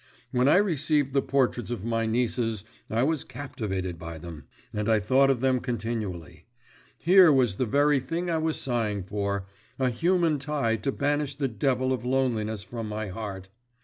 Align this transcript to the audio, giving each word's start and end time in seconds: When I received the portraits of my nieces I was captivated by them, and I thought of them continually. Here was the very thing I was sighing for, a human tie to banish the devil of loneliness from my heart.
When 0.31 0.47
I 0.47 0.57
received 0.57 1.13
the 1.13 1.21
portraits 1.21 1.69
of 1.69 1.85
my 1.85 2.07
nieces 2.07 2.63
I 2.89 3.03
was 3.03 3.23
captivated 3.23 3.99
by 3.99 4.17
them, 4.17 4.45
and 4.73 4.89
I 4.89 4.99
thought 4.99 5.29
of 5.29 5.41
them 5.41 5.59
continually. 5.59 6.47
Here 6.97 7.31
was 7.31 7.57
the 7.57 7.67
very 7.67 7.99
thing 7.99 8.27
I 8.27 8.39
was 8.39 8.59
sighing 8.59 9.03
for, 9.03 9.45
a 9.77 9.91
human 9.91 10.39
tie 10.39 10.75
to 10.77 10.91
banish 10.91 11.35
the 11.35 11.47
devil 11.47 11.93
of 11.93 12.03
loneliness 12.03 12.63
from 12.63 12.89
my 12.89 13.09
heart. 13.09 13.49